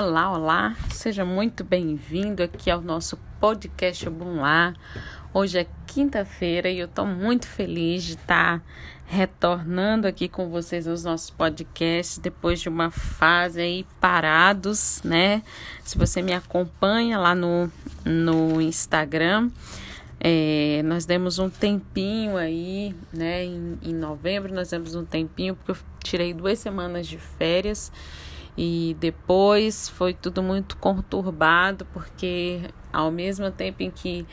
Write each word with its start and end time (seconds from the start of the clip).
Olá, 0.00 0.30
olá, 0.30 0.76
seja 0.92 1.24
muito 1.24 1.64
bem-vindo 1.64 2.40
aqui 2.40 2.70
ao 2.70 2.80
nosso 2.80 3.18
podcast 3.40 4.08
Bom 4.08 4.36
Lá. 4.36 4.72
Hoje 5.34 5.58
é 5.58 5.66
quinta-feira 5.88 6.70
e 6.70 6.78
eu 6.78 6.86
estou 6.86 7.04
muito 7.04 7.48
feliz 7.48 8.04
de 8.04 8.12
estar 8.12 8.62
retornando 9.06 10.06
aqui 10.06 10.28
com 10.28 10.50
vocês 10.50 10.86
nos 10.86 11.02
nossos 11.02 11.30
podcasts 11.30 12.18
depois 12.18 12.60
de 12.60 12.68
uma 12.68 12.92
fase 12.92 13.60
aí 13.60 13.84
parados, 14.00 15.02
né? 15.02 15.42
Se 15.82 15.98
você 15.98 16.22
me 16.22 16.32
acompanha 16.32 17.18
lá 17.18 17.34
no, 17.34 17.68
no 18.04 18.60
Instagram, 18.60 19.50
é, 20.20 20.80
nós 20.84 21.06
demos 21.06 21.40
um 21.40 21.50
tempinho 21.50 22.36
aí, 22.36 22.94
né? 23.12 23.44
Em, 23.44 23.76
em 23.82 23.94
novembro 23.94 24.54
nós 24.54 24.70
demos 24.70 24.94
um 24.94 25.04
tempinho 25.04 25.56
porque 25.56 25.72
eu 25.72 25.76
tirei 26.04 26.32
duas 26.32 26.60
semanas 26.60 27.04
de 27.04 27.18
férias 27.18 27.90
e 28.60 28.96
depois 28.98 29.88
foi 29.88 30.12
tudo 30.12 30.42
muito 30.42 30.76
conturbado, 30.78 31.84
porque 31.92 32.62
ao 32.92 33.08
mesmo 33.08 33.52
tempo 33.52 33.84
em 33.84 33.90
que 33.90 34.26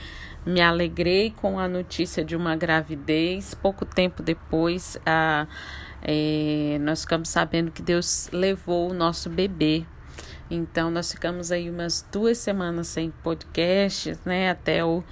me 0.43 0.61
alegrei 0.61 1.29
com 1.29 1.59
a 1.59 1.67
notícia 1.67 2.25
de 2.25 2.35
uma 2.35 2.55
gravidez, 2.55 3.53
pouco 3.53 3.85
tempo 3.85 4.23
depois 4.23 4.97
a, 5.05 5.45
é, 6.01 6.79
nós 6.81 7.01
ficamos 7.01 7.29
sabendo 7.29 7.69
que 7.69 7.83
Deus 7.83 8.27
levou 8.33 8.89
o 8.89 8.95
nosso 8.95 9.29
bebê. 9.29 9.85
Então 10.49 10.89
nós 10.89 11.11
ficamos 11.11 11.51
aí 11.51 11.69
umas 11.69 12.03
duas 12.11 12.39
semanas 12.39 12.87
sem 12.87 13.11
podcasts, 13.21 14.19
né? 14.25 14.49
Até 14.49 14.83
o 14.83 15.03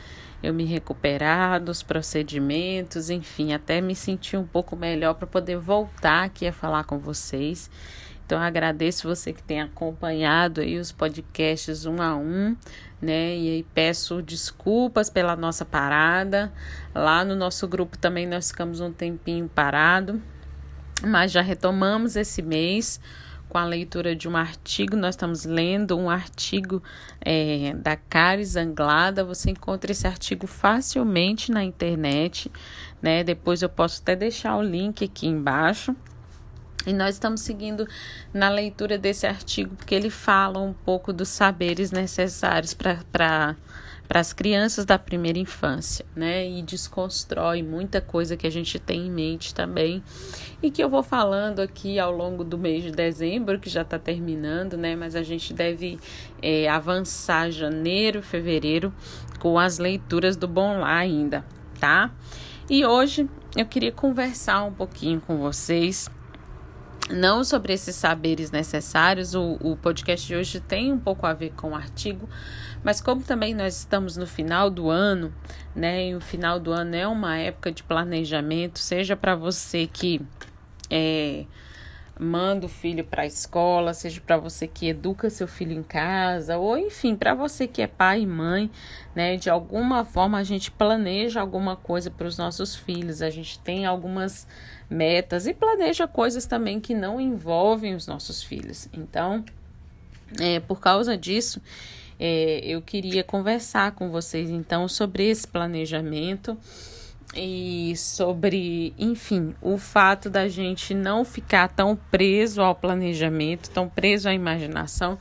eu 0.41 0.53
me 0.53 0.65
recuperar 0.65 1.61
dos 1.63 1.83
procedimentos, 1.83 3.09
enfim, 3.11 3.53
até 3.53 3.79
me 3.79 3.95
sentir 3.95 4.37
um 4.37 4.45
pouco 4.45 4.75
melhor 4.75 5.13
para 5.13 5.25
poder 5.27 5.57
voltar 5.57 6.23
aqui 6.23 6.47
a 6.47 6.51
falar 6.51 6.83
com 6.83 6.97
vocês. 6.97 7.69
Então 8.25 8.39
agradeço 8.39 9.07
você 9.07 9.33
que 9.33 9.43
tem 9.43 9.61
acompanhado 9.61 10.61
aí 10.61 10.77
os 10.77 10.91
podcasts 10.91 11.85
um 11.85 12.01
a 12.01 12.15
um, 12.15 12.55
né? 13.01 13.35
E 13.35 13.49
aí 13.49 13.65
peço 13.73 14.21
desculpas 14.21 15.09
pela 15.09 15.35
nossa 15.35 15.65
parada. 15.65 16.51
Lá 16.95 17.25
no 17.25 17.35
nosso 17.35 17.67
grupo 17.67 17.97
também 17.97 18.25
nós 18.25 18.49
ficamos 18.51 18.79
um 18.79 18.91
tempinho 18.91 19.49
parado, 19.49 20.21
mas 21.05 21.31
já 21.31 21.41
retomamos 21.41 22.15
esse 22.15 22.41
mês 22.41 22.99
com 23.53 23.59
a 23.59 23.65
leitura 23.65 24.15
de 24.15 24.27
um 24.27 24.35
artigo. 24.35 24.95
Nós 24.95 25.13
estamos 25.13 25.45
lendo 25.45 25.95
um 25.95 26.09
artigo 26.09 26.81
é, 27.23 27.75
da 27.75 27.95
Caris 27.95 28.55
Anglada. 28.55 29.23
Você 29.23 29.51
encontra 29.51 29.91
esse 29.91 30.07
artigo 30.07 30.47
facilmente 30.47 31.51
na 31.51 31.63
internet, 31.63 32.51
né? 32.99 33.23
Depois 33.23 33.61
eu 33.61 33.69
posso 33.69 34.01
até 34.01 34.15
deixar 34.15 34.55
o 34.57 34.63
link 34.63 35.05
aqui 35.05 35.27
embaixo. 35.27 35.95
E 36.85 36.91
nós 36.91 37.15
estamos 37.15 37.41
seguindo 37.41 37.87
na 38.33 38.49
leitura 38.49 38.97
desse 38.97 39.25
artigo, 39.25 39.75
porque 39.75 39.95
ele 39.95 40.09
fala 40.09 40.59
um 40.59 40.73
pouco 40.73 41.13
dos 41.13 41.29
saberes 41.29 41.91
necessários 41.91 42.73
para 42.73 43.55
as 44.09 44.33
crianças 44.33 44.83
da 44.83 44.99
primeira 44.99 45.39
infância, 45.39 46.05
né? 46.13 46.45
E 46.45 46.61
desconstrói 46.61 47.63
muita 47.63 48.01
coisa 48.01 48.35
que 48.35 48.45
a 48.45 48.49
gente 48.49 48.77
tem 48.79 49.07
em 49.07 49.11
mente 49.11 49.55
também. 49.55 50.03
E 50.61 50.69
que 50.69 50.83
eu 50.83 50.89
vou 50.89 51.01
falando 51.01 51.61
aqui 51.61 51.97
ao 51.97 52.11
longo 52.11 52.43
do 52.43 52.57
mês 52.57 52.83
de 52.83 52.91
dezembro, 52.91 53.59
que 53.59 53.69
já 53.69 53.83
está 53.83 53.97
terminando, 53.97 54.77
né? 54.77 54.93
Mas 54.93 55.15
a 55.15 55.23
gente 55.23 55.53
deve 55.53 55.97
é, 56.41 56.67
avançar 56.67 57.49
janeiro, 57.49 58.21
fevereiro, 58.21 58.93
com 59.39 59.57
as 59.57 59.77
leituras 59.77 60.35
do 60.35 60.49
Bom 60.49 60.79
Lá 60.79 60.97
ainda, 60.97 61.45
tá? 61.79 62.11
E 62.69 62.85
hoje 62.85 63.29
eu 63.55 63.65
queria 63.65 63.91
conversar 63.91 64.63
um 64.63 64.73
pouquinho 64.73 65.21
com 65.21 65.37
vocês 65.37 66.09
não 67.09 67.43
sobre 67.43 67.73
esses 67.73 67.95
saberes 67.95 68.51
necessários. 68.51 69.33
O, 69.35 69.57
o 69.61 69.75
podcast 69.75 70.25
de 70.25 70.35
hoje 70.35 70.59
tem 70.59 70.91
um 70.91 70.99
pouco 70.99 71.25
a 71.25 71.33
ver 71.33 71.53
com 71.53 71.71
o 71.71 71.75
artigo, 71.75 72.27
mas 72.83 73.01
como 73.01 73.21
também 73.21 73.53
nós 73.53 73.77
estamos 73.77 74.17
no 74.17 74.27
final 74.27 74.69
do 74.69 74.89
ano, 74.89 75.33
né? 75.75 76.09
E 76.09 76.15
o 76.15 76.21
final 76.21 76.59
do 76.59 76.71
ano 76.71 76.95
é 76.95 77.07
uma 77.07 77.37
época 77.37 77.71
de 77.71 77.83
planejamento, 77.83 78.79
seja 78.79 79.15
para 79.15 79.35
você 79.35 79.87
que 79.87 80.21
é 80.89 81.45
manda 82.19 82.65
o 82.65 82.69
filho 82.69 83.03
para 83.03 83.23
a 83.23 83.25
escola, 83.25 83.93
seja 83.93 84.21
para 84.21 84.37
você 84.37 84.67
que 84.67 84.87
educa 84.87 85.29
seu 85.29 85.47
filho 85.47 85.73
em 85.73 85.81
casa, 85.81 86.57
ou 86.57 86.77
enfim, 86.77 87.15
para 87.15 87.33
você 87.33 87.67
que 87.67 87.81
é 87.81 87.87
pai 87.87 88.21
e 88.21 88.27
mãe, 88.27 88.69
né? 89.15 89.35
De 89.35 89.49
alguma 89.49 90.05
forma 90.05 90.37
a 90.37 90.43
gente 90.43 90.69
planeja 90.69 91.41
alguma 91.41 91.75
coisa 91.75 92.11
para 92.11 92.27
os 92.27 92.37
nossos 92.37 92.75
filhos, 92.75 93.21
a 93.21 93.29
gente 93.29 93.57
tem 93.59 93.85
algumas 93.85 94.47
metas 94.89 95.47
e 95.47 95.53
planeja 95.53 96.07
coisas 96.07 96.45
também 96.45 96.79
que 96.79 96.93
não 96.93 97.19
envolvem 97.19 97.95
os 97.95 98.05
nossos 98.05 98.43
filhos. 98.43 98.87
Então, 98.93 99.43
é, 100.39 100.59
por 100.59 100.79
causa 100.79 101.17
disso, 101.17 101.61
é, 102.19 102.59
eu 102.63 102.81
queria 102.81 103.23
conversar 103.23 103.93
com 103.93 104.09
vocês 104.09 104.49
então 104.49 104.87
sobre 104.87 105.27
esse 105.29 105.47
planejamento 105.47 106.57
e 107.35 107.95
sobre, 107.95 108.93
enfim, 108.97 109.55
o 109.61 109.77
fato 109.77 110.29
da 110.29 110.47
gente 110.47 110.93
não 110.93 111.25
ficar 111.25 111.67
tão 111.67 111.95
preso 111.95 112.61
ao 112.61 112.75
planejamento, 112.75 113.69
tão 113.69 113.89
preso 113.89 114.29
à 114.29 114.33
imaginação, 114.33 115.17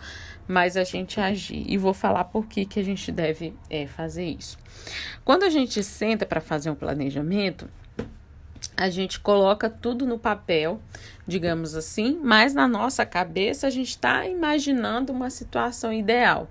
mas 0.46 0.76
a 0.76 0.84
gente 0.84 1.20
agir. 1.20 1.64
E 1.66 1.78
vou 1.78 1.94
falar 1.94 2.24
por 2.24 2.46
que, 2.46 2.64
que 2.64 2.78
a 2.78 2.82
gente 2.82 3.10
deve 3.10 3.54
é, 3.70 3.86
fazer 3.86 4.24
isso. 4.24 4.58
Quando 5.24 5.44
a 5.44 5.50
gente 5.50 5.82
senta 5.82 6.26
para 6.26 6.40
fazer 6.40 6.70
um 6.70 6.74
planejamento, 6.74 7.68
a 8.76 8.90
gente 8.90 9.18
coloca 9.20 9.70
tudo 9.70 10.06
no 10.06 10.18
papel, 10.18 10.80
digamos 11.26 11.74
assim, 11.74 12.18
mas 12.22 12.54
na 12.54 12.68
nossa 12.68 13.06
cabeça 13.06 13.66
a 13.66 13.70
gente 13.70 13.90
está 13.90 14.26
imaginando 14.26 15.12
uma 15.12 15.30
situação 15.30 15.92
ideal. 15.92 16.48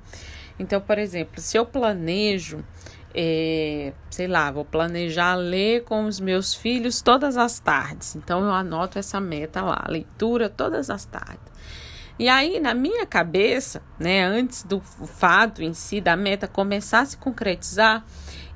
Então, 0.60 0.80
por 0.80 0.98
exemplo, 0.98 1.42
se 1.42 1.58
eu 1.58 1.66
planejo, 1.66 2.64
é, 3.14 3.94
sei 4.10 4.28
lá, 4.28 4.52
vou 4.52 4.66
planejar 4.66 5.36
ler 5.36 5.84
com 5.84 6.06
os 6.06 6.20
meus 6.20 6.54
filhos 6.54 7.02
todas 7.02 7.38
as 7.38 7.60
tardes. 7.60 8.16
Então, 8.16 8.44
eu 8.44 8.52
anoto 8.52 9.00
essa 9.00 9.20
meta 9.20 9.62
lá, 9.62 9.86
leitura 9.88 10.50
todas 10.50 10.90
as 10.90 11.06
tardes. 11.06 11.52
E 12.20 12.30
aí, 12.30 12.60
na 12.60 12.74
minha 12.74 13.06
cabeça, 13.06 13.82
né, 14.00 14.24
antes 14.24 14.64
do 14.64 14.80
fato 14.80 15.64
em 15.64 15.74
si, 15.74 16.00
da 16.00 16.16
meta 16.16 16.48
começar 16.48 17.00
a 17.00 17.06
se 17.06 17.18
concretizar, 17.18 18.06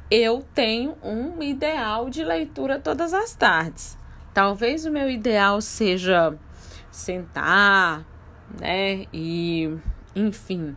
eu 0.09 0.45
tenho 0.53 0.95
um 1.01 1.41
ideal 1.41 2.09
de 2.09 2.23
leitura 2.23 2.79
todas 2.79 3.13
as 3.13 3.33
tardes. 3.33 3.97
Talvez 4.33 4.85
o 4.85 4.91
meu 4.91 5.09
ideal 5.09 5.61
seja 5.61 6.37
sentar, 6.91 8.05
né, 8.59 9.05
e 9.11 9.75
enfim, 10.15 10.75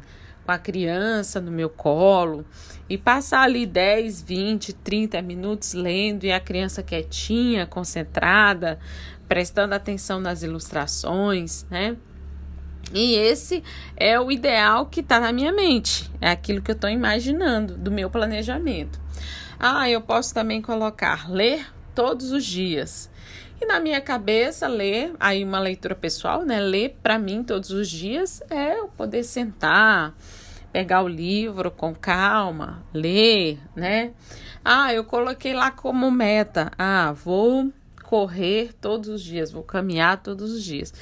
com 0.49 0.53
a 0.53 0.59
criança 0.59 1.43
no 1.43 1.51
meu 1.51 1.69
colo 1.69 2.43
e 2.89 2.97
passar 2.97 3.43
ali 3.43 3.67
10, 3.67 4.23
20, 4.23 4.73
30 4.73 5.21
minutos 5.21 5.75
lendo 5.75 6.25
e 6.25 6.33
a 6.33 6.41
criança 6.41 6.83
quietinha, 6.83 7.67
concentrada, 7.67 8.79
prestando 9.29 9.75
atenção 9.75 10.19
nas 10.19 10.43
ilustrações, 10.43 11.67
né? 11.71 11.99
E 12.95 13.15
esse 13.15 13.63
é 13.95 14.19
o 14.19 14.33
ideal 14.33 14.87
que 14.87 15.01
está 15.01 15.21
na 15.21 15.33
minha 15.33 15.53
mente, 15.53 16.11
é 16.19 16.31
aquilo 16.31 16.63
que 16.63 16.71
eu 16.71 16.75
estou 16.75 16.89
imaginando 16.89 17.77
do 17.77 17.91
meu 17.91 18.09
planejamento. 18.09 18.99
Ah, 19.61 19.91
eu 19.91 20.01
posso 20.01 20.33
também 20.33 20.63
colocar 20.63 21.31
ler 21.31 21.67
todos 21.95 22.33
os 22.33 22.43
dias. 22.43 23.11
E 23.61 23.67
na 23.67 23.81
minha 23.81 24.01
cabeça, 24.01 24.69
ler, 24.69 25.13
aí 25.19 25.43
uma 25.43 25.59
leitura 25.59 25.95
pessoal, 25.95 26.45
né? 26.45 26.61
Ler 26.61 26.97
para 27.03 27.19
mim 27.19 27.43
todos 27.43 27.71
os 27.71 27.89
dias 27.89 28.41
é 28.49 28.79
eu 28.79 28.87
poder 28.89 29.25
sentar, 29.25 30.15
pegar 30.79 31.03
o 31.03 31.09
livro 31.09 31.73
com 31.73 31.93
calma, 31.93 32.85
ler, 32.95 33.59
né? 33.75 34.13
Ah, 34.65 34.95
eu 34.95 35.03
coloquei 35.03 35.53
lá 35.53 35.73
como 35.73 36.09
meta. 36.09 36.71
Ah, 36.79 37.11
vou 37.11 37.73
correr 38.05 38.73
todos 38.81 39.09
os 39.09 39.21
dias, 39.21 39.51
vou 39.51 39.65
caminhar 39.65 40.23
todos 40.23 40.53
os 40.53 40.63
dias. 40.63 40.95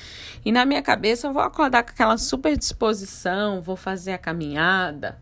E 0.43 0.51
na 0.51 0.65
minha 0.65 0.81
cabeça 0.81 1.27
eu 1.27 1.33
vou 1.35 1.43
acordar 1.43 1.83
com 1.83 1.91
aquela 1.91 2.17
super 2.17 2.57
disposição, 2.57 3.61
vou 3.61 3.77
fazer 3.77 4.15
a 4.15 4.19
caminhada, 4.19 5.21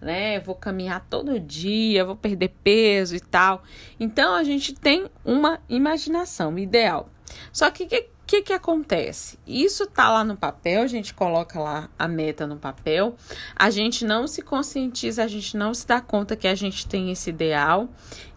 né? 0.00 0.38
Vou 0.38 0.54
caminhar 0.54 1.04
todo 1.10 1.40
dia, 1.40 2.04
vou 2.04 2.14
perder 2.14 2.54
peso 2.62 3.16
e 3.16 3.20
tal. 3.20 3.64
Então 3.98 4.32
a 4.32 4.44
gente 4.44 4.74
tem 4.74 5.06
uma 5.24 5.58
imaginação 5.68 6.56
ideal. 6.56 7.10
Só 7.52 7.68
que 7.68 7.82
o 7.82 7.88
que, 7.88 8.08
que, 8.28 8.42
que 8.42 8.52
acontece? 8.52 9.38
Isso 9.46 9.86
tá 9.86 10.10
lá 10.10 10.22
no 10.22 10.36
papel, 10.36 10.82
a 10.82 10.86
gente 10.86 11.14
coloca 11.14 11.58
lá 11.58 11.88
a 11.98 12.06
meta 12.06 12.46
no 12.46 12.58
papel, 12.58 13.16
a 13.56 13.70
gente 13.70 14.04
não 14.04 14.26
se 14.26 14.42
conscientiza, 14.42 15.24
a 15.24 15.26
gente 15.26 15.56
não 15.56 15.72
se 15.72 15.86
dá 15.86 15.98
conta 15.98 16.36
que 16.36 16.46
a 16.46 16.54
gente 16.54 16.86
tem 16.86 17.10
esse 17.10 17.30
ideal. 17.30 17.88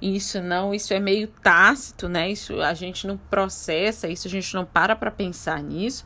Isso 0.01 0.41
não, 0.41 0.73
isso 0.73 0.93
é 0.93 0.99
meio 0.99 1.27
tácito, 1.27 2.07
né? 2.07 2.31
Isso 2.31 2.61
a 2.61 2.73
gente 2.73 3.05
não 3.05 3.17
processa, 3.17 4.07
isso 4.07 4.29
a 4.29 4.31
gente 4.31 4.53
não 4.53 4.63
para 4.63 4.95
para 4.95 5.11
pensar 5.11 5.61
nisso. 5.61 6.05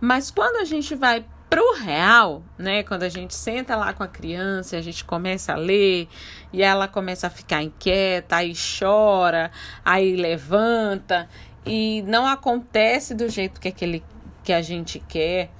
Mas 0.00 0.30
quando 0.30 0.56
a 0.56 0.64
gente 0.64 0.94
vai 0.94 1.22
pro 1.50 1.74
real, 1.74 2.44
né? 2.56 2.84
Quando 2.84 3.02
a 3.02 3.08
gente 3.08 3.34
senta 3.34 3.74
lá 3.74 3.92
com 3.92 4.04
a 4.04 4.08
criança, 4.08 4.76
a 4.76 4.80
gente 4.80 5.04
começa 5.04 5.52
a 5.52 5.56
ler 5.56 6.08
e 6.52 6.62
ela 6.62 6.86
começa 6.86 7.26
a 7.26 7.30
ficar 7.30 7.60
inquieta, 7.60 8.36
aí 8.36 8.54
chora, 8.54 9.50
aí 9.84 10.14
levanta 10.14 11.28
e 11.66 12.02
não 12.02 12.26
acontece 12.26 13.14
do 13.14 13.28
jeito 13.28 13.60
que 13.60 13.68
aquele 13.68 14.02
que 14.44 14.52
a 14.52 14.62
gente 14.62 15.00
quer, 15.00 15.50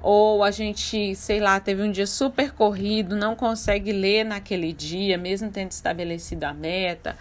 ou 0.00 0.44
a 0.44 0.50
gente, 0.50 1.14
sei 1.16 1.40
lá, 1.40 1.58
teve 1.58 1.82
um 1.82 1.90
dia 1.90 2.06
super 2.06 2.52
corrido, 2.52 3.16
não 3.16 3.34
consegue 3.34 3.90
ler 3.90 4.24
naquele 4.24 4.72
dia, 4.72 5.18
mesmo 5.18 5.50
tendo 5.50 5.72
estabelecido 5.72 6.44
a 6.44 6.52
meta, 6.52 7.16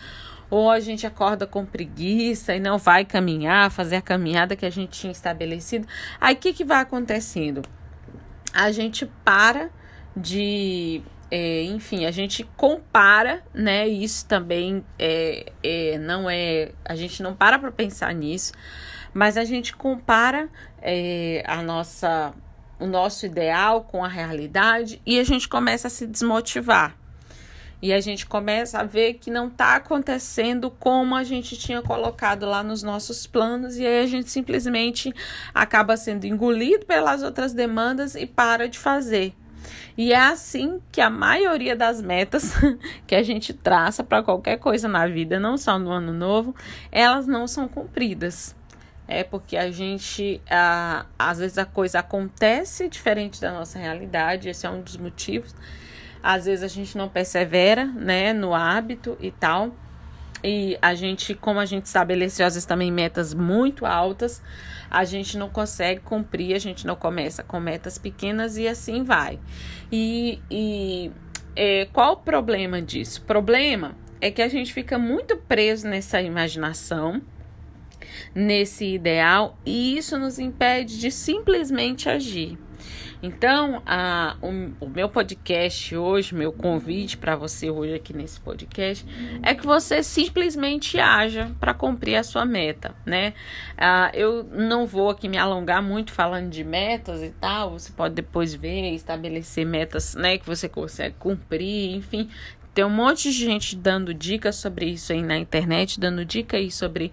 ou 0.50 0.70
a 0.70 0.80
gente 0.80 1.08
acorda 1.08 1.48
com 1.48 1.66
preguiça 1.66 2.56
e 2.56 2.60
não 2.60 2.78
vai 2.78 3.04
caminhar, 3.04 3.72
fazer 3.72 3.96
a 3.96 4.02
caminhada 4.02 4.56
que 4.56 4.66
a 4.66 4.70
gente 4.70 5.00
tinha 5.00 5.12
estabelecido. 5.12 5.88
Aí 6.22 6.36
o 6.36 6.38
que, 6.38 6.54
que 6.54 6.64
vai 6.64 6.82
acontecendo? 6.82 7.64
A 8.60 8.72
gente 8.72 9.06
para 9.24 9.70
de. 10.16 11.04
É, 11.30 11.62
enfim, 11.64 12.06
a 12.06 12.12
gente 12.12 12.44
compara, 12.58 13.44
né? 13.54 13.88
Isso 13.88 14.26
também 14.26 14.84
é, 14.98 15.52
é, 15.62 15.98
não 16.00 16.28
é. 16.28 16.72
A 16.84 16.96
gente 16.96 17.22
não 17.22 17.36
para 17.36 17.60
para 17.60 17.72
pensar 17.72 18.16
nisso, 18.16 18.54
mas 19.14 19.38
a 19.38 19.46
gente 19.46 19.76
compara 19.76 20.50
é, 20.82 21.44
a 21.46 21.62
nossa, 21.62 22.34
o 22.80 22.88
nosso 22.88 23.28
ideal 23.28 23.84
com 23.84 24.04
a 24.04 24.08
realidade 24.08 25.00
e 25.06 25.20
a 25.20 25.24
gente 25.24 25.48
começa 25.48 25.86
a 25.86 25.92
se 25.92 26.08
desmotivar. 26.08 26.98
E 27.82 27.94
a 27.94 28.02
gente 28.02 28.26
começa 28.26 28.80
a 28.80 28.84
ver 28.84 29.16
que 29.16 29.30
não 29.30 29.48
está 29.48 29.76
acontecendo 29.76 30.72
como 30.72 31.16
a 31.16 31.24
gente 31.24 31.56
tinha 31.56 31.82
colocado 31.82 32.46
lá 32.46 32.64
nos 32.64 32.82
nossos 32.82 33.28
planos, 33.28 33.78
e 33.78 33.86
aí 33.86 34.04
a 34.04 34.08
gente 34.08 34.32
simplesmente 34.32 35.14
acaba 35.54 35.96
sendo 35.96 36.26
engolido 36.26 36.86
pelas 36.86 37.22
outras 37.22 37.54
demandas 37.54 38.16
e 38.16 38.26
para 38.26 38.68
de 38.68 38.80
fazer. 38.80 39.34
E 39.96 40.14
é 40.14 40.20
assim 40.20 40.80
que 40.92 41.02
a 41.02 41.10
maioria 41.10 41.76
das 41.76 42.02
metas 42.02 42.54
que 43.06 43.14
a 43.14 43.22
gente 43.22 43.54
traça 43.54 44.04
para 44.04 44.24
qualquer 44.24 44.58
coisa 44.58 44.88
na 44.88 45.08
vida, 45.08 45.40
não 45.40 45.58
só 45.58 45.78
no 45.78 45.92
ano 45.92 46.14
novo, 46.14 46.56
elas 46.92 47.28
não 47.28 47.48
são 47.48 47.68
cumpridas. 47.68 48.56
É 49.08 49.24
porque 49.24 49.56
a 49.56 49.72
gente, 49.72 50.42
a, 50.50 51.06
às 51.18 51.40
vezes 51.40 51.58
a 51.58 51.66
coisa 51.66 52.00
acontece 52.00 52.90
diferente 52.90 53.40
da 53.40 53.52
nossa 53.52 53.80
realidade, 53.80 54.50
esse 54.50 54.66
é 54.66 54.70
um 54.70 54.82
dos 54.82 54.98
motivos 54.98 55.56
às 56.28 56.44
vezes 56.44 56.62
a 56.62 56.68
gente 56.68 56.98
não 56.98 57.08
persevera, 57.08 57.86
né, 57.86 58.34
no 58.34 58.54
hábito 58.54 59.18
e 59.18 59.32
tal. 59.32 59.74
E 60.44 60.78
a 60.82 60.94
gente, 60.94 61.34
como 61.34 61.58
a 61.58 61.66
gente 61.66 61.86
estabeleceu 61.86 62.46
às 62.46 62.56
vezes 62.56 62.66
também 62.66 62.92
metas 62.92 63.34
muito 63.34 63.86
altas, 63.86 64.44
a 64.92 65.06
gente 65.06 65.38
não 65.38 65.48
consegue 65.48 66.02
cumprir, 66.02 66.54
a 66.54 66.60
gente 66.60 66.86
não 66.86 66.98
começa 66.98 67.44
com 67.44 67.62
metas 67.62 67.98
pequenas 67.98 68.58
e 68.58 68.68
assim 68.68 69.04
vai. 69.04 69.40
E, 69.90 70.42
e 70.52 71.12
é, 71.56 71.88
qual 71.94 72.16
o 72.16 72.18
problema 72.18 72.82
disso? 72.82 73.22
O 73.22 73.24
problema 73.24 73.96
é 74.20 74.30
que 74.30 74.42
a 74.42 74.50
gente 74.50 74.74
fica 74.74 74.98
muito 74.98 75.38
preso 75.38 75.88
nessa 75.88 76.22
imaginação, 76.22 77.22
nesse 78.36 78.86
ideal, 78.86 79.58
e 79.66 79.98
isso 79.98 80.18
nos 80.18 80.40
impede 80.40 81.00
de 81.00 81.10
simplesmente 81.10 82.10
agir. 82.10 82.58
Então, 83.22 83.82
a, 83.86 84.38
o, 84.42 84.86
o 84.86 84.90
meu 84.90 85.10
podcast 85.10 85.96
hoje, 85.96 86.36
meu 86.36 86.52
convite 86.52 87.18
para 87.18 87.36
você 87.36 87.70
hoje 87.70 87.96
aqui 87.96 88.14
nesse 88.14 88.40
podcast, 88.40 89.06
é 89.42 89.56
que 89.56 89.66
você 89.66 90.04
simplesmente 90.04 91.00
haja 91.00 91.52
para 91.60 91.74
cumprir 91.74 92.16
a 92.16 92.24
sua 92.24 92.46
meta, 92.46 92.96
né? 93.06 93.34
Ah, 93.78 94.12
eu 94.14 94.44
não 94.44 94.86
vou 94.86 95.10
aqui 95.10 95.28
me 95.28 95.38
alongar 95.38 95.82
muito 95.82 96.12
falando 96.12 96.50
de 96.50 96.64
metas 96.64 97.24
e 97.24 97.32
tal, 97.32 97.72
você 97.72 97.92
pode 97.92 98.14
depois 98.14 98.54
ver, 98.54 98.94
estabelecer 98.94 99.66
metas, 99.66 100.14
né, 100.16 100.38
que 100.38 100.46
você 100.46 100.70
consegue 100.70 101.16
cumprir, 101.18 101.96
enfim. 101.96 102.30
Tem 102.74 102.86
um 102.86 102.90
monte 102.90 103.32
de 103.32 103.46
gente 103.46 103.76
dando 103.76 104.14
dicas 104.14 104.56
sobre 104.58 104.86
isso 104.86 105.12
aí 105.12 105.24
na 105.24 105.38
internet, 105.38 106.00
dando 106.00 106.24
dicas 106.24 106.60
aí 106.60 106.70
sobre 106.70 107.12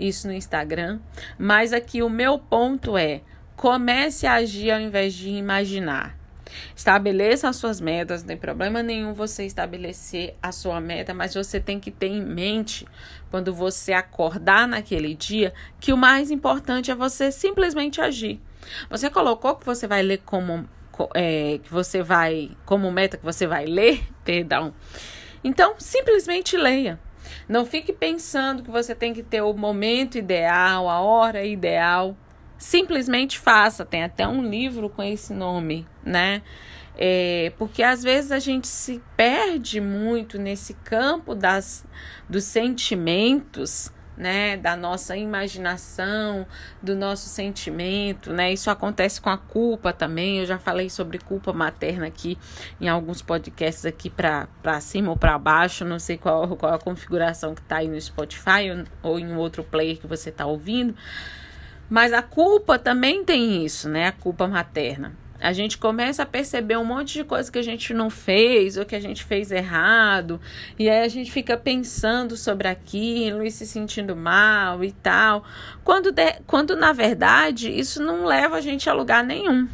isso 0.00 0.26
no 0.26 0.32
Instagram. 0.32 0.98
Mas 1.38 1.74
aqui 1.74 2.02
o 2.02 2.08
meu 2.08 2.38
ponto 2.38 2.96
é 2.96 3.20
Comece 3.56 4.26
a 4.26 4.34
agir 4.34 4.70
ao 4.70 4.80
invés 4.80 5.14
de 5.14 5.30
imaginar. 5.30 6.16
Estabeleça 6.74 7.48
as 7.48 7.56
suas 7.56 7.80
metas, 7.80 8.22
não 8.22 8.28
tem 8.28 8.36
problema 8.36 8.82
nenhum 8.82 9.12
você 9.12 9.44
estabelecer 9.44 10.36
a 10.42 10.52
sua 10.52 10.80
meta, 10.80 11.12
mas 11.12 11.34
você 11.34 11.58
tem 11.58 11.80
que 11.80 11.90
ter 11.90 12.08
em 12.08 12.22
mente, 12.22 12.86
quando 13.30 13.52
você 13.52 13.92
acordar 13.92 14.68
naquele 14.68 15.14
dia, 15.14 15.52
que 15.80 15.92
o 15.92 15.96
mais 15.96 16.30
importante 16.30 16.90
é 16.90 16.94
você 16.94 17.32
simplesmente 17.32 18.00
agir. 18.00 18.40
Você 18.90 19.10
colocou 19.10 19.56
que 19.56 19.64
você 19.64 19.86
vai 19.86 20.02
ler 20.02 20.18
como 20.24 20.68
é, 21.14 21.58
que 21.62 21.70
você 21.70 22.02
vai 22.02 22.50
como 22.64 22.90
meta 22.90 23.18
que 23.18 23.24
você 23.24 23.46
vai 23.46 23.66
ler, 23.66 24.02
perdão. 24.24 24.74
Então, 25.42 25.74
simplesmente 25.78 26.56
leia. 26.56 26.98
Não 27.48 27.64
fique 27.64 27.92
pensando 27.92 28.62
que 28.62 28.70
você 28.70 28.94
tem 28.94 29.12
que 29.12 29.22
ter 29.22 29.42
o 29.42 29.52
momento 29.52 30.16
ideal, 30.16 30.88
a 30.88 31.00
hora 31.00 31.44
ideal. 31.44 32.16
Simplesmente 32.58 33.38
faça, 33.38 33.84
tem 33.84 34.02
até 34.02 34.26
um 34.26 34.48
livro 34.48 34.88
com 34.88 35.02
esse 35.02 35.34
nome, 35.34 35.86
né? 36.04 36.42
É, 36.98 37.52
porque 37.58 37.82
às 37.82 38.02
vezes 38.02 38.32
a 38.32 38.38
gente 38.38 38.66
se 38.66 39.02
perde 39.16 39.80
muito 39.80 40.38
nesse 40.38 40.72
campo 40.72 41.34
das, 41.34 41.84
dos 42.26 42.44
sentimentos, 42.44 43.92
né, 44.16 44.56
da 44.56 44.74
nossa 44.74 45.14
imaginação, 45.14 46.46
do 46.82 46.96
nosso 46.96 47.28
sentimento, 47.28 48.32
né? 48.32 48.50
Isso 48.50 48.70
acontece 48.70 49.20
com 49.20 49.28
a 49.28 49.36
culpa 49.36 49.92
também. 49.92 50.38
Eu 50.38 50.46
já 50.46 50.58
falei 50.58 50.88
sobre 50.88 51.18
culpa 51.18 51.52
materna 51.52 52.06
aqui 52.06 52.38
em 52.80 52.88
alguns 52.88 53.20
podcasts 53.20 53.84
aqui 53.84 54.08
para 54.08 54.80
cima 54.80 55.10
ou 55.10 55.18
para 55.18 55.38
baixo, 55.38 55.84
não 55.84 55.98
sei 55.98 56.16
qual, 56.16 56.56
qual 56.56 56.72
a 56.72 56.78
configuração 56.78 57.54
que 57.54 57.60
está 57.60 57.76
aí 57.76 57.88
no 57.88 58.00
Spotify 58.00 58.70
ou, 59.02 59.10
ou 59.10 59.18
em 59.18 59.36
outro 59.36 59.62
player 59.62 59.98
que 59.98 60.06
você 60.06 60.30
está 60.30 60.46
ouvindo. 60.46 60.94
Mas 61.88 62.12
a 62.12 62.22
culpa 62.22 62.78
também 62.78 63.24
tem 63.24 63.64
isso, 63.64 63.88
né? 63.88 64.08
A 64.08 64.12
culpa 64.12 64.46
materna. 64.46 65.12
A 65.38 65.52
gente 65.52 65.76
começa 65.76 66.22
a 66.22 66.26
perceber 66.26 66.76
um 66.76 66.84
monte 66.84 67.14
de 67.14 67.24
coisa 67.24 67.52
que 67.52 67.58
a 67.58 67.62
gente 67.62 67.92
não 67.92 68.08
fez 68.08 68.76
ou 68.76 68.86
que 68.86 68.96
a 68.96 69.00
gente 69.00 69.22
fez 69.22 69.50
errado, 69.50 70.40
e 70.78 70.88
aí 70.88 71.04
a 71.04 71.08
gente 71.08 71.30
fica 71.30 71.56
pensando 71.56 72.36
sobre 72.36 72.68
aquilo 72.68 73.44
e 73.44 73.50
se 73.50 73.66
sentindo 73.66 74.16
mal 74.16 74.82
e 74.82 74.92
tal. 74.92 75.44
Quando, 75.84 76.10
de, 76.10 76.40
quando 76.46 76.74
na 76.74 76.92
verdade 76.92 77.70
isso 77.70 78.02
não 78.02 78.24
leva 78.24 78.56
a 78.56 78.60
gente 78.60 78.88
a 78.88 78.94
lugar 78.94 79.22
nenhum. 79.22 79.68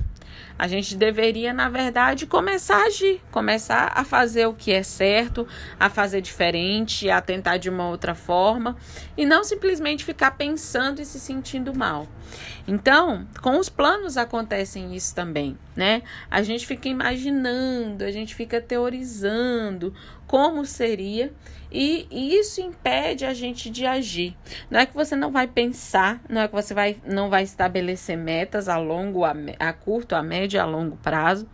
A 0.59 0.69
gente 0.69 0.95
deveria, 0.97 1.53
na 1.53 1.69
verdade, 1.69 2.27
começar 2.27 2.83
a 2.83 2.87
agir, 2.87 3.21
começar 3.31 3.93
a 3.95 4.05
fazer 4.05 4.47
o 4.47 4.55
que 4.55 4.73
é 4.73 4.83
certo, 4.83 5.47
a 5.79 5.89
fazer 5.89 6.21
diferente, 6.21 7.11
a 7.11 7.21
tentar 7.21 7.57
de 7.57 7.69
uma 7.69 7.89
outra 7.89 8.15
forma 8.15 8.77
e 9.17 9.25
não 9.25 9.43
simplesmente 9.45 10.05
ficar 10.05 10.33
pensando 10.33 11.01
e 11.01 11.05
se 11.05 11.19
sentindo 11.19 11.75
mal. 11.75 12.07
Então, 12.67 13.27
com 13.41 13.59
os 13.59 13.69
planos 13.69 14.17
acontecem 14.17 14.95
isso 14.95 15.15
também, 15.15 15.59
né? 15.77 16.03
A 16.31 16.43
gente 16.43 16.67
fica 16.67 16.89
imaginando, 16.89 18.05
a 18.05 18.11
gente 18.11 18.35
fica 18.35 18.61
teorizando 18.61 19.95
como 20.27 20.65
seria 20.65 21.33
e 21.71 22.07
isso 22.11 22.61
impede 22.61 23.25
a 23.25 23.33
gente 23.33 23.71
de 23.71 23.87
agir. 23.87 24.37
Não 24.71 24.81
é 24.81 24.87
que 24.87 24.95
você 24.95 25.17
não 25.17 25.31
vai 25.31 25.47
pensar, 25.47 26.21
não 26.29 26.43
é 26.43 26.49
que 26.49 26.55
você 26.55 26.75
vai, 26.75 26.97
não 27.07 27.31
vai 27.31 27.43
estabelecer 27.43 28.17
metas 28.17 28.69
a 28.69 28.77
longo, 28.77 29.25
a, 29.25 29.35
a 29.59 29.73
curto, 29.73 30.15
a 30.15 30.23
médio 30.23 30.59
e 30.59 30.61
a 30.61 30.67
longo 30.67 30.97
prazo. 30.97 31.49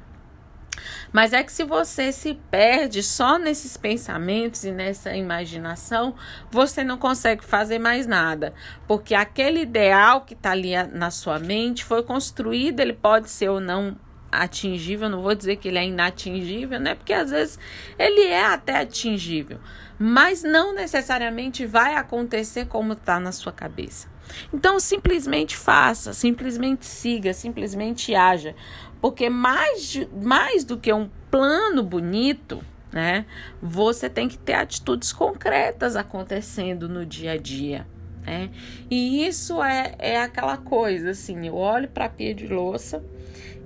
Mas 1.13 1.33
é 1.33 1.43
que 1.43 1.53
se 1.53 1.65
você 1.65 2.13
se 2.13 2.35
perde 2.51 3.03
só 3.03 3.39
nesses 3.39 3.77
pensamentos 3.77 4.65
e 4.65 4.71
nessa 4.71 5.17
imaginação, 5.17 6.15
você 6.51 6.85
não 6.85 6.99
consegue 6.99 7.45
fazer 7.45 7.79
mais 7.79 8.07
nada. 8.07 8.53
Porque 8.87 9.15
aquele 9.15 9.63
ideal 9.63 10.23
que 10.23 10.35
está 10.35 10.51
ali 10.51 10.73
na 10.93 11.11
sua 11.11 11.39
mente 11.39 11.85
foi 11.85 12.03
construído, 12.03 12.81
ele 12.81 12.93
pode 12.93 13.31
ser 13.31 13.49
ou 13.49 13.61
não 13.61 13.97
atingível, 14.31 15.09
não 15.09 15.23
vou 15.23 15.35
dizer 15.35 15.57
que 15.57 15.69
ele 15.69 15.79
é 15.79 15.87
inatingível, 15.87 16.79
né? 16.79 16.95
Porque 16.95 17.13
às 17.13 17.31
vezes 17.31 17.59
ele 17.99 18.23
é 18.25 18.45
até 18.45 18.81
atingível, 18.81 19.59
mas 19.99 20.43
não 20.43 20.75
necessariamente 20.75 21.67
vai 21.67 21.95
acontecer 21.95 22.67
como 22.67 22.93
está 22.93 23.19
na 23.19 23.33
sua 23.33 23.53
cabeça. 23.53 24.09
Então, 24.53 24.79
simplesmente 24.79 25.57
faça, 25.57 26.13
simplesmente 26.13 26.85
siga, 26.85 27.33
simplesmente 27.33 28.15
haja, 28.15 28.55
porque 29.01 29.31
mais, 29.31 30.07
mais 30.23 30.65
do 30.65 30.77
que 30.77 30.93
um 30.93 31.09
plano 31.31 31.83
bonito, 31.83 32.63
né? 32.93 33.27
Você 33.63 34.09
tem 34.09 34.29
que 34.29 34.39
ter 34.39 34.55
atitudes 34.55 35.13
concretas 35.13 35.97
acontecendo 35.97 36.89
no 36.89 37.05
dia 37.05 37.33
a 37.33 37.37
dia. 37.37 37.87
Né? 38.25 38.51
E 38.91 39.27
isso 39.27 39.63
é, 39.63 39.95
é 39.99 40.21
aquela 40.21 40.57
coisa 40.57 41.11
assim: 41.11 41.47
eu 41.47 41.55
olho 41.55 41.89
para 41.89 42.07
a 42.07 42.09
pia 42.11 42.35
de 42.35 42.47
louça 42.47 43.03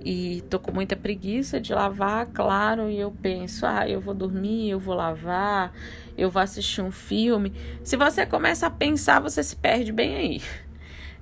e 0.04 0.42
tô 0.42 0.58
com 0.58 0.72
muita 0.72 0.96
preguiça 0.96 1.60
de 1.60 1.72
lavar, 1.72 2.26
claro, 2.26 2.90
e 2.90 2.98
eu 2.98 3.10
penso, 3.10 3.66
ah, 3.66 3.88
eu 3.88 4.00
vou 4.00 4.14
dormir, 4.14 4.70
eu 4.70 4.78
vou 4.78 4.94
lavar, 4.94 5.72
eu 6.16 6.30
vou 6.30 6.42
assistir 6.42 6.82
um 6.82 6.90
filme. 6.90 7.52
Se 7.82 7.96
você 7.96 8.26
começa 8.26 8.66
a 8.66 8.70
pensar, 8.70 9.20
você 9.20 9.42
se 9.42 9.56
perde 9.56 9.92
bem 9.92 10.16
aí. 10.16 10.42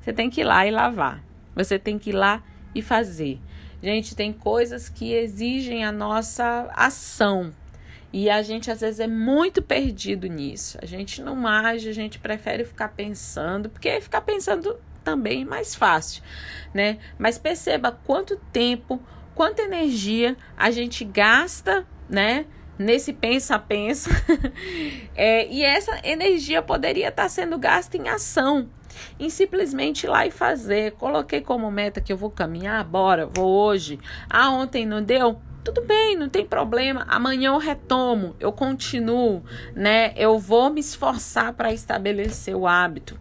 Você 0.01 0.13
tem 0.13 0.31
que 0.31 0.41
ir 0.41 0.45
lá 0.45 0.67
e 0.67 0.71
lavar. 0.71 1.23
Você 1.55 1.79
tem 1.79 1.99
que 1.99 2.11
ir 2.11 2.15
lá 2.15 2.43
e 2.75 2.81
fazer. 2.81 3.39
Gente, 3.83 4.17
tem 4.17 4.33
coisas 4.33 4.89
que 4.89 5.13
exigem 5.13 5.85
a 5.85 5.93
nossa 5.93 6.71
ação. 6.75 7.53
E 8.13 8.29
a 8.29 8.43
gente 8.43 8.71
às 8.71 8.81
vezes 8.81 8.99
é 8.99 9.07
muito 9.07 9.63
perdido 9.63 10.27
nisso. 10.27 10.79
A 10.83 10.87
gente 10.87 11.23
não 11.23 11.47
age, 11.47 11.89
a 11.89 11.93
gente 11.93 12.19
prefere 12.19 12.65
ficar 12.65 12.89
pensando, 12.89 13.69
porque 13.71 14.01
ficar 14.01 14.23
pensando 14.23 14.77
também 15.05 15.45
mais 15.45 15.75
fácil, 15.75 16.23
né? 16.73 16.99
Mas 17.19 17.39
perceba 17.39 17.93
quanto 17.93 18.37
tempo, 18.53 19.01
quanta 19.35 19.63
energia 19.63 20.37
a 20.57 20.71
gente 20.71 21.05
gasta, 21.05 21.87
né? 22.09 22.47
Nesse 22.79 23.13
pensa-pensa. 23.13 24.11
é, 25.15 25.47
e 25.49 25.63
essa 25.63 26.01
energia 26.03 26.63
poderia 26.63 27.09
estar 27.09 27.29
sendo 27.29 27.59
gasta 27.59 27.97
em 27.97 28.09
ação, 28.09 28.71
em 29.19 29.29
simplesmente 29.29 30.05
ir 30.05 30.09
lá 30.09 30.27
e 30.27 30.31
fazer. 30.31 30.93
Coloquei 30.93 31.43
como 31.43 31.71
meta 31.71 32.01
que 32.01 32.13
eu 32.13 32.17
vou 32.17 32.31
caminhar, 32.31 32.83
bora, 32.85 33.27
vou 33.27 33.51
hoje. 33.51 33.99
Ah, 34.29 34.51
ontem 34.51 34.87
não 34.87 35.03
deu? 35.03 35.41
Tudo 35.63 35.83
bem, 35.83 36.17
não 36.17 36.29
tem 36.29 36.47
problema. 36.47 37.05
Amanhã 37.07 37.51
eu 37.51 37.59
retomo, 37.59 38.35
eu 38.41 38.51
continuo, 38.51 39.45
né? 39.75 40.15
Eu 40.17 40.39
vou 40.39 40.71
me 40.71 40.81
esforçar 40.81 41.53
para 41.53 41.73
estabelecer 41.73 42.57
o 42.57 42.67
hábito. 42.67 43.19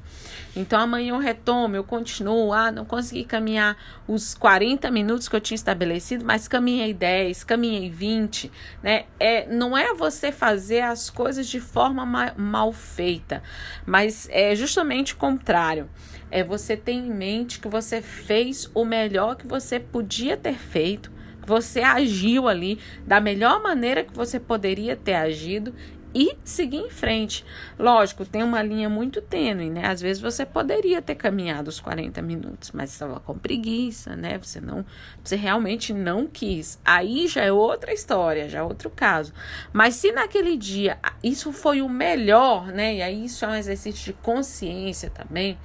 Então 0.59 0.77
amanhã 0.77 1.13
eu 1.13 1.19
retomo, 1.19 1.73
eu 1.73 1.85
continuo. 1.85 2.51
Ah, 2.51 2.69
não 2.69 2.83
consegui 2.83 3.23
caminhar 3.23 3.77
os 4.05 4.33
40 4.33 4.91
minutos 4.91 5.29
que 5.29 5.35
eu 5.35 5.39
tinha 5.39 5.55
estabelecido, 5.55 6.25
mas 6.25 6.49
caminhei 6.49 6.93
10, 6.93 7.45
caminhei 7.45 7.89
20, 7.89 8.51
né? 8.83 9.05
É, 9.17 9.47
não 9.47 9.77
é 9.77 9.93
você 9.93 10.33
fazer 10.33 10.81
as 10.81 11.09
coisas 11.09 11.47
de 11.47 11.61
forma 11.61 12.05
ma 12.05 12.33
mal 12.35 12.73
feita, 12.73 13.41
mas 13.85 14.27
é 14.31 14.53
justamente 14.53 15.13
o 15.13 15.17
contrário. 15.17 15.89
É 16.29 16.43
você 16.43 16.75
ter 16.75 16.91
em 16.91 17.09
mente 17.09 17.59
que 17.59 17.69
você 17.69 18.01
fez 18.01 18.69
o 18.75 18.83
melhor 18.83 19.37
que 19.37 19.47
você 19.47 19.79
podia 19.79 20.35
ter 20.35 20.55
feito 20.55 21.09
você 21.49 21.79
agiu 21.79 22.47
ali 22.47 22.77
da 23.07 23.19
melhor 23.19 23.59
maneira 23.59 24.03
que 24.03 24.13
você 24.13 24.39
poderia 24.39 24.95
ter 24.95 25.15
agido 25.15 25.73
e 26.13 26.37
seguir 26.43 26.77
em 26.77 26.89
frente. 26.89 27.45
Lógico, 27.77 28.25
tem 28.25 28.43
uma 28.43 28.61
linha 28.61 28.89
muito 28.89 29.21
tênue, 29.21 29.69
né? 29.69 29.85
Às 29.85 30.01
vezes 30.01 30.21
você 30.21 30.45
poderia 30.45 31.01
ter 31.01 31.15
caminhado 31.15 31.69
os 31.69 31.79
40 31.79 32.21
minutos, 32.21 32.71
mas 32.71 32.91
estava 32.91 33.19
com 33.19 33.37
preguiça, 33.37 34.15
né? 34.15 34.37
Você 34.39 34.59
não, 34.59 34.85
você 35.23 35.35
realmente 35.35 35.93
não 35.93 36.25
quis. 36.25 36.79
Aí 36.83 37.27
já 37.27 37.43
é 37.43 37.51
outra 37.51 37.93
história, 37.93 38.49
já 38.49 38.59
é 38.59 38.63
outro 38.63 38.89
caso. 38.89 39.33
Mas 39.71 39.95
se 39.95 40.11
naquele 40.11 40.57
dia 40.57 40.97
isso 41.23 41.51
foi 41.51 41.81
o 41.81 41.89
melhor, 41.89 42.67
né? 42.67 42.95
E 42.95 43.01
aí 43.01 43.25
isso 43.25 43.45
é 43.45 43.47
um 43.47 43.55
exercício 43.55 44.05
de 44.05 44.13
consciência 44.13 45.09
também. 45.09 45.57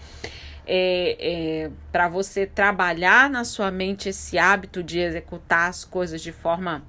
É, 0.66 1.16
é, 1.66 1.70
para 1.92 2.08
você 2.08 2.46
trabalhar 2.46 3.28
na 3.28 3.44
sua 3.44 3.70
mente 3.70 4.08
esse 4.08 4.38
hábito 4.38 4.82
de 4.82 4.98
executar 4.98 5.68
as 5.68 5.84
coisas 5.84 6.22
de 6.22 6.32
forma 6.32 6.82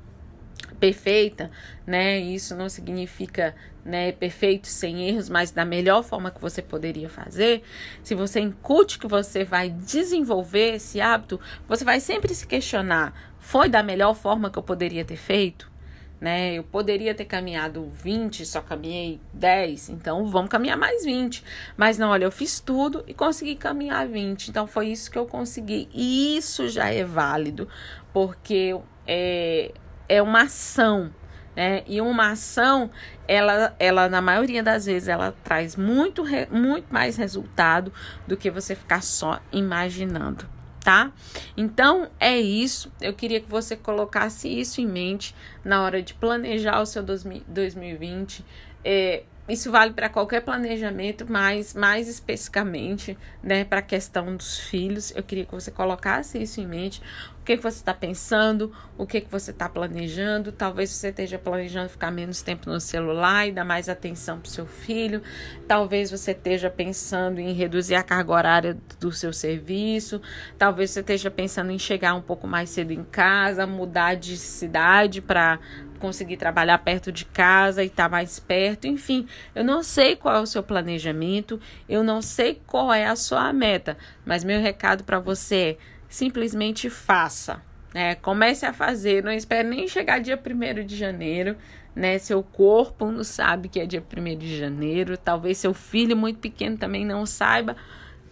perfeita, 0.75 1.49
né? 1.85 2.19
Isso 2.19 2.55
não 2.55 2.69
significa 2.69 3.55
né, 3.85 4.11
perfeito, 4.11 4.67
sem 4.67 5.07
erros, 5.07 5.29
mas 5.29 5.51
da 5.51 5.63
melhor 5.63 6.03
forma 6.03 6.31
que 6.31 6.41
você 6.41 6.59
poderia 6.59 7.07
fazer. 7.07 7.61
Se 8.01 8.15
você 8.15 8.39
incute 8.39 8.97
que 8.97 9.07
você 9.07 9.43
vai 9.43 9.69
desenvolver 9.69 10.75
esse 10.75 10.99
hábito, 10.99 11.39
você 11.67 11.85
vai 11.85 11.99
sempre 11.99 12.33
se 12.33 12.47
questionar: 12.47 13.13
foi 13.37 13.69
da 13.69 13.83
melhor 13.83 14.15
forma 14.15 14.49
que 14.49 14.57
eu 14.57 14.63
poderia 14.63 15.05
ter 15.05 15.17
feito? 15.17 15.71
Né? 16.19 16.55
Eu 16.55 16.63
poderia 16.63 17.13
ter 17.13 17.25
caminhado 17.25 17.87
20, 17.91 18.45
só 18.45 18.61
caminhei 18.61 19.19
10, 19.33 19.89
então 19.89 20.25
vamos 20.25 20.49
caminhar 20.49 20.77
mais 20.77 21.05
20. 21.05 21.43
Mas 21.77 21.99
não, 21.99 22.09
olha, 22.09 22.23
eu 22.23 22.31
fiz 22.31 22.59
tudo 22.59 23.03
e 23.05 23.13
consegui 23.13 23.55
caminhar 23.55 24.07
20, 24.07 24.47
então 24.47 24.65
foi 24.65 24.87
isso 24.87 25.11
que 25.11 25.17
eu 25.17 25.27
consegui. 25.27 25.87
E 25.93 26.35
isso 26.37 26.67
já 26.69 26.89
é 26.89 27.03
válido, 27.03 27.67
porque 28.11 28.75
é, 29.05 29.71
é 30.07 30.21
uma 30.21 30.43
ação, 30.43 31.11
né? 31.55 31.83
E 31.87 32.01
uma 32.01 32.31
ação, 32.31 32.89
ela, 33.27 33.75
ela 33.79 34.09
na 34.09 34.21
maioria 34.21 34.61
das 34.61 34.85
vezes, 34.85 35.07
ela 35.07 35.33
traz 35.43 35.75
muito, 35.75 36.23
muito 36.51 36.93
mais 36.93 37.15
resultado 37.15 37.91
do 38.27 38.35
que 38.35 38.51
você 38.51 38.75
ficar 38.75 39.01
só 39.01 39.39
imaginando, 39.51 40.45
tá? 40.83 41.11
Então 41.55 42.09
é 42.19 42.37
isso. 42.37 42.91
Eu 42.99 43.13
queria 43.13 43.39
que 43.39 43.49
você 43.49 43.75
colocasse 43.75 44.47
isso 44.47 44.81
em 44.81 44.87
mente 44.87 45.35
na 45.63 45.81
hora 45.81 46.01
de 46.01 46.13
planejar 46.13 46.81
o 46.81 46.85
seu 46.85 47.03
2020. 47.03 48.45
É, 48.83 49.23
isso 49.47 49.71
vale 49.71 49.93
para 49.93 50.09
qualquer 50.09 50.41
planejamento, 50.41 51.25
mas 51.29 51.75
mais 51.75 52.07
especificamente, 52.07 53.15
né, 53.43 53.63
para 53.63 53.79
a 53.79 53.83
questão 53.83 54.35
dos 54.35 54.59
filhos, 54.59 55.13
eu 55.15 55.21
queria 55.21 55.45
que 55.45 55.53
você 55.53 55.69
colocasse 55.69 56.41
isso 56.41 56.59
em 56.59 56.65
mente. 56.65 56.99
O 57.41 57.45
que, 57.45 57.57
que 57.57 57.61
você 57.61 57.77
está 57.77 57.93
pensando, 57.93 58.73
o 58.97 59.05
que, 59.05 59.21
que 59.21 59.31
você 59.31 59.51
está 59.51 59.69
planejando. 59.69 60.51
Talvez 60.51 60.89
você 60.89 61.09
esteja 61.09 61.37
planejando 61.37 61.89
ficar 61.89 62.09
menos 62.09 62.41
tempo 62.41 62.67
no 62.67 62.81
celular 62.81 63.47
e 63.47 63.51
dar 63.51 63.63
mais 63.63 63.87
atenção 63.87 64.39
para 64.39 64.47
o 64.47 64.51
seu 64.51 64.65
filho. 64.65 65.21
Talvez 65.67 66.09
você 66.09 66.31
esteja 66.31 66.71
pensando 66.71 67.39
em 67.39 67.53
reduzir 67.53 67.93
a 67.93 68.01
carga 68.01 68.31
horária 68.31 68.77
do 68.99 69.11
seu 69.11 69.31
serviço. 69.31 70.19
Talvez 70.57 70.89
você 70.89 71.01
esteja 71.01 71.29
pensando 71.29 71.69
em 71.69 71.77
chegar 71.77 72.15
um 72.15 72.21
pouco 72.21 72.47
mais 72.47 72.71
cedo 72.71 72.89
em 72.89 73.03
casa, 73.03 73.67
mudar 73.67 74.15
de 74.15 74.37
cidade 74.37 75.21
para 75.21 75.59
conseguir 75.99 76.37
trabalhar 76.37 76.77
perto 76.79 77.11
de 77.11 77.25
casa 77.25 77.83
e 77.83 77.87
estar 77.87 78.03
tá 78.03 78.09
mais 78.09 78.39
perto. 78.39 78.87
Enfim, 78.87 79.27
eu 79.53 79.63
não 79.63 79.83
sei 79.83 80.15
qual 80.15 80.35
é 80.35 80.39
o 80.39 80.45
seu 80.45 80.63
planejamento, 80.63 81.59
eu 81.87 82.03
não 82.03 82.21
sei 82.21 82.61
qual 82.65 82.93
é 82.93 83.05
a 83.05 83.15
sua 83.15 83.51
meta, 83.53 83.97
mas 84.25 84.43
meu 84.43 84.61
recado 84.61 85.03
para 85.03 85.19
você 85.19 85.55
é 85.55 85.77
simplesmente 86.07 86.89
faça. 86.89 87.61
Né? 87.93 88.15
Comece 88.15 88.65
a 88.65 88.73
fazer, 88.73 89.23
não 89.23 89.31
espere 89.31 89.67
nem 89.67 89.87
chegar 89.87 90.19
dia 90.19 90.39
1 90.39 90.85
de 90.85 90.95
janeiro, 90.95 91.55
né? 91.95 92.17
Seu 92.17 92.43
corpo 92.43 93.09
não 93.09 93.23
sabe 93.23 93.69
que 93.69 93.79
é 93.79 93.85
dia 93.85 94.03
1 94.03 94.37
de 94.37 94.57
janeiro, 94.57 95.17
talvez 95.17 95.57
seu 95.57 95.73
filho 95.73 96.15
muito 96.15 96.39
pequeno 96.39 96.77
também 96.77 97.05
não 97.05 97.25
saiba. 97.25 97.75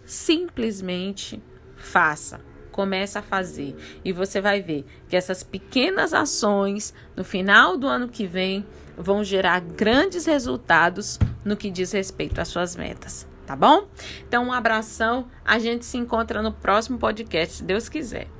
Simplesmente 0.04 1.42
faça 1.76 2.40
começa 2.74 3.20
a 3.20 3.22
fazer 3.22 3.76
e 4.04 4.12
você 4.12 4.40
vai 4.40 4.60
ver 4.60 4.84
que 5.08 5.14
essas 5.14 5.44
pequenas 5.44 6.12
ações 6.12 6.92
no 7.14 7.22
final 7.22 7.78
do 7.78 7.86
ano 7.86 8.08
que 8.08 8.26
vem 8.26 8.66
vão 8.98 9.22
gerar 9.22 9.60
grandes 9.60 10.26
resultados 10.26 11.20
no 11.44 11.56
que 11.56 11.70
diz 11.70 11.92
respeito 11.92 12.40
às 12.40 12.48
suas 12.48 12.74
metas, 12.74 13.28
tá 13.46 13.54
bom? 13.54 13.86
Então, 14.26 14.46
um 14.46 14.52
abração, 14.52 15.28
a 15.44 15.56
gente 15.60 15.84
se 15.84 15.96
encontra 15.96 16.42
no 16.42 16.50
próximo 16.50 16.98
podcast, 16.98 17.58
se 17.58 17.62
Deus 17.62 17.88
quiser. 17.88 18.33